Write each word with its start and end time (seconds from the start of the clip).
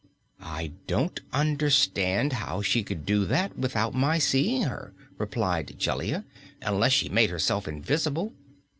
"I 0.41 0.71
don't 0.87 1.19
understand 1.31 2.33
how 2.33 2.63
she 2.63 2.81
could 2.81 3.05
do 3.05 3.23
that 3.25 3.55
without 3.55 3.93
my 3.93 4.17
seeing 4.17 4.63
her," 4.63 4.95
replied 5.19 5.75
Jellia, 5.77 6.25
"unless 6.63 6.93
she 6.93 7.07
made 7.09 7.29
herself 7.29 7.67
invisible." 7.67 8.33